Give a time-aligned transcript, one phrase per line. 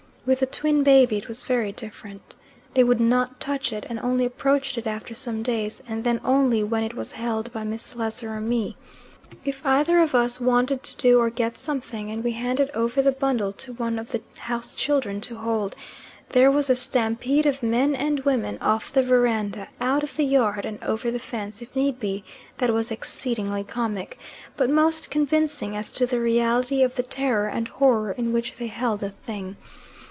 [0.23, 2.35] With the twin baby it was very different.
[2.75, 6.63] They would not touch it and only approached it after some days, and then only
[6.63, 8.77] when it was held by Miss Slessor or me.
[9.43, 13.11] If either of us wanted to do or get something, and we handed over the
[13.11, 15.75] bundle to one of the house children to hold,
[16.29, 20.65] there was a stampede of men and women off the verandah, out of the yard,
[20.65, 22.23] and over the fence, if need be,
[22.59, 24.19] that was exceedingly comic,
[24.55, 28.67] but most convincing as to the reality of the terror and horror in which they
[28.67, 29.55] held the thing.